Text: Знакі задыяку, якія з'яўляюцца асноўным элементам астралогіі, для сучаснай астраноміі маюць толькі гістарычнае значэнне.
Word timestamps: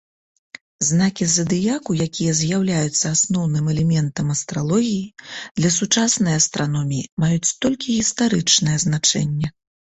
Знакі 0.89 1.25
задыяку, 1.33 1.91
якія 2.07 2.31
з'яўляюцца 2.39 3.05
асноўным 3.17 3.65
элементам 3.73 4.31
астралогіі, 4.37 5.05
для 5.61 5.69
сучаснай 5.77 6.33
астраноміі 6.41 7.07
маюць 7.27 7.53
толькі 7.67 7.87
гістарычнае 8.01 8.77
значэнне. 8.87 9.47